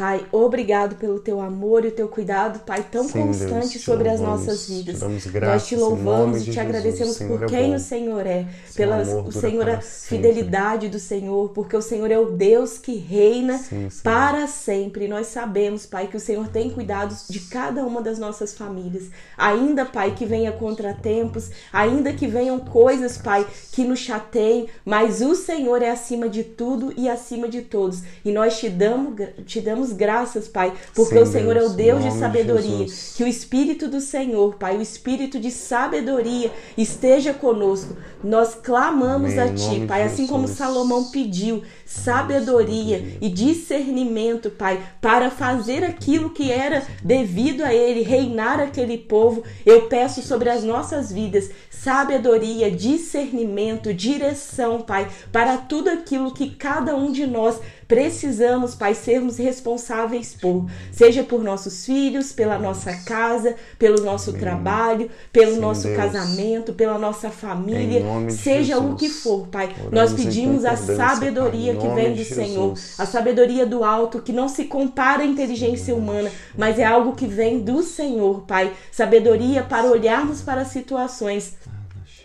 Pai, 0.00 0.24
obrigado 0.32 0.96
pelo 0.96 1.20
teu 1.20 1.42
amor 1.42 1.84
e 1.84 1.88
o 1.88 1.92
teu 1.92 2.08
cuidado, 2.08 2.60
Pai, 2.60 2.82
tão 2.90 3.04
Sim, 3.04 3.20
constante 3.20 3.72
Deus, 3.72 3.84
sobre 3.84 4.08
as 4.08 4.18
nossas 4.18 4.66
vidas. 4.66 4.98
Nós 4.98 5.66
te 5.66 5.76
louvamos 5.76 6.48
e 6.48 6.50
te 6.50 6.58
agradecemos 6.58 7.18
por 7.18 7.42
é 7.42 7.46
quem 7.46 7.74
é 7.74 7.76
o 7.76 7.78
Senhor 7.78 8.26
é, 8.26 8.46
pela 8.74 9.02
o 9.02 9.30
Senhor, 9.30 9.68
a 9.68 9.82
fidelidade 9.82 10.88
do 10.88 10.98
Senhor, 10.98 11.50
porque 11.50 11.76
o 11.76 11.82
Senhor 11.82 12.10
é 12.10 12.18
o 12.18 12.30
Deus 12.30 12.78
que 12.78 12.96
reina 12.96 13.58
sim, 13.58 13.90
para 14.02 14.46
sempre. 14.46 15.06
Nós 15.06 15.26
sabemos, 15.26 15.84
Pai, 15.84 16.06
que 16.06 16.16
o 16.16 16.20
Senhor 16.20 16.48
tem 16.48 16.70
cuidado 16.70 17.14
de 17.28 17.38
cada 17.40 17.84
uma 17.84 18.00
das 18.00 18.18
nossas 18.18 18.54
famílias. 18.54 19.10
Ainda, 19.36 19.84
Pai, 19.84 20.14
que 20.14 20.24
venha 20.24 20.50
contratempos, 20.50 21.50
ainda 21.70 22.10
que 22.10 22.26
venham 22.26 22.58
coisas, 22.58 23.18
Pai, 23.18 23.46
que 23.70 23.84
nos 23.84 23.98
chateiem, 23.98 24.66
mas 24.82 25.20
o 25.20 25.34
Senhor 25.34 25.82
é 25.82 25.90
acima 25.90 26.26
de 26.26 26.42
tudo 26.42 26.90
e 26.96 27.06
acima 27.06 27.46
de 27.46 27.60
todos. 27.60 28.02
E 28.24 28.32
nós 28.32 28.58
te 28.58 28.70
damos, 28.70 29.14
te 29.44 29.60
damos 29.60 29.89
damos 29.90 29.92
graças, 29.92 30.48
Pai, 30.48 30.72
porque 30.94 31.16
Sim, 31.16 31.22
o 31.22 31.26
Senhor 31.26 31.54
Deus, 31.54 31.70
é 31.70 31.72
o 31.72 31.76
Deus. 31.76 32.04
De 32.04 32.18
sabedoria. 32.18 32.86
De 32.86 32.92
que 33.16 33.24
o 33.24 33.26
Espírito 33.26 33.88
do 33.88 34.00
Senhor, 34.00 34.54
Pai, 34.54 34.76
o 34.76 34.82
Espírito 34.82 35.38
de 35.38 35.50
sabedoria 35.50 36.50
esteja 36.76 37.34
conosco. 37.34 37.96
Nós 38.22 38.54
clamamos 38.54 39.36
Amém, 39.36 39.40
a 39.40 39.54
Ti, 39.54 39.86
Pai, 39.86 40.02
assim 40.02 40.26
como 40.26 40.48
Salomão 40.48 41.10
pediu 41.10 41.62
sabedoria 41.90 43.18
e 43.20 43.28
discernimento, 43.28 44.48
Pai, 44.48 44.80
para 45.00 45.28
fazer 45.28 45.82
aquilo 45.82 46.30
que 46.30 46.52
era 46.52 46.84
devido 47.02 47.64
a 47.64 47.74
Ele, 47.74 48.02
reinar 48.02 48.60
aquele 48.60 48.96
povo. 48.96 49.42
Eu 49.66 49.82
peço 49.82 50.22
sobre 50.22 50.48
as 50.48 50.62
nossas 50.62 51.10
vidas 51.10 51.50
sabedoria, 51.68 52.70
discernimento, 52.70 53.92
direção, 53.92 54.82
Pai, 54.82 55.08
para 55.32 55.56
tudo 55.56 55.88
aquilo 55.88 56.32
que 56.32 56.50
cada 56.50 56.94
um 56.94 57.10
de 57.10 57.26
nós 57.26 57.58
precisamos, 57.88 58.76
Pai, 58.76 58.94
sermos 58.94 59.36
responsáveis 59.36 60.32
por, 60.32 60.70
seja 60.92 61.24
por 61.24 61.42
nossos 61.42 61.84
filhos, 61.84 62.32
pela 62.32 62.56
nossa 62.56 62.92
casa, 63.04 63.56
pelo 63.78 64.04
nosso 64.04 64.32
trabalho, 64.34 65.10
pelo 65.32 65.54
Sim, 65.54 65.60
nosso 65.60 65.82
Deus. 65.88 65.96
casamento, 65.96 66.72
pela 66.72 66.98
nossa 66.98 67.30
família, 67.30 68.04
seja 68.28 68.78
o 68.78 68.94
que 68.94 69.08
for, 69.08 69.48
Pai. 69.48 69.74
Oramos 69.76 69.92
nós 69.92 70.12
pedimos 70.12 70.64
a 70.64 70.76
sabedoria 70.76 71.74
que 71.80 71.88
vem 71.88 72.14
do 72.14 72.24
Senhor, 72.24 72.74
a 72.98 73.06
sabedoria 73.06 73.66
do 73.66 73.82
alto, 73.84 74.22
que 74.22 74.32
não 74.32 74.48
se 74.48 74.64
compara 74.64 75.22
à 75.22 75.26
inteligência 75.26 75.94
humana, 75.94 76.30
mas 76.56 76.78
é 76.78 76.84
algo 76.84 77.14
que 77.14 77.26
vem 77.26 77.60
do 77.60 77.82
Senhor, 77.82 78.42
Pai. 78.42 78.72
Sabedoria 78.92 79.62
para 79.62 79.90
olharmos 79.90 80.42
para 80.42 80.64
situações 80.64 81.54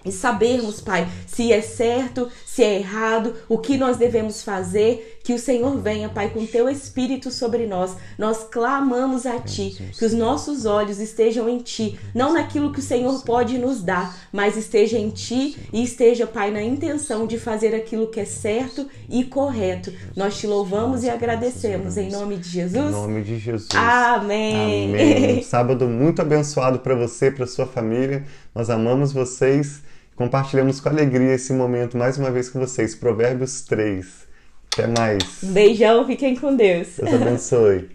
e 0.06 0.12
sabermos, 0.12 0.80
Pai, 0.80 1.08
se 1.28 1.52
é 1.52 1.62
certo, 1.62 2.30
se 2.46 2.64
é 2.64 2.80
errado, 2.80 3.34
o 3.50 3.58
que 3.58 3.78
nós 3.78 3.98
devemos 3.98 4.44
fazer. 4.44 5.14
Que 5.26 5.34
o 5.34 5.40
Senhor 5.40 5.76
venha, 5.82 6.08
Pai, 6.08 6.30
com 6.30 6.46
teu 6.46 6.70
Espírito 6.70 7.32
sobre 7.32 7.66
nós. 7.66 7.98
Nós 8.16 8.44
clamamos 8.44 9.26
a 9.26 9.40
Ti, 9.40 9.92
que 9.98 10.06
os 10.06 10.14
nossos 10.14 10.68
olhos 10.68 11.00
estejam 11.00 11.50
em 11.50 11.58
Ti, 11.58 12.00
não 12.14 12.34
naquilo 12.34 12.72
que 12.72 12.78
o 12.78 12.84
Senhor 12.84 13.24
pode 13.24 13.58
nos 13.58 13.82
dar, 13.82 14.16
mas 14.32 14.56
esteja 14.56 15.00
em 15.00 15.10
Ti 15.10 15.58
e 15.74 15.84
esteja, 15.84 16.28
Pai, 16.28 16.52
na 16.52 16.62
intenção 16.62 17.26
de 17.26 17.40
fazer 17.40 17.74
aquilo 17.74 18.06
que 18.06 18.20
é 18.20 18.26
certo 18.26 18.88
e 19.10 19.24
correto. 19.24 19.92
Nós 20.16 20.38
te 20.38 20.46
louvamos 20.46 21.04
e 21.04 21.10
agradecemos 21.10 21.98
em 21.98 22.12
nome 22.12 22.38
de 22.38 22.48
Jesus. 22.48 22.86
Em 22.86 22.92
nome 22.92 23.24
de 23.24 23.40
Jesus. 23.40 23.70
Amém. 23.74 24.90
Amém. 24.90 25.42
Sábado 25.42 25.88
muito 25.88 26.22
abençoado 26.22 26.80
para 26.80 26.94
você, 26.94 27.32
para 27.32 27.48
sua 27.48 27.66
família. 27.66 28.24
Nós 28.54 28.70
amamos 28.70 29.12
vocês. 29.12 29.82
Compartilhamos 30.16 30.80
com 30.80 30.88
alegria 30.88 31.34
esse 31.34 31.52
momento 31.52 31.98
mais 31.98 32.18
uma 32.18 32.32
vez 32.32 32.50
com 32.50 32.60
vocês. 32.60 32.96
Provérbios 32.96 33.62
3. 33.64 34.26
Até 34.72 34.88
mais. 34.88 35.44
Um 35.44 35.52
beijão, 35.52 36.06
fiquem 36.08 36.36
com 36.36 36.56
Deus. 36.56 36.96
Deus 36.98 37.14
abençoe. 37.14 37.90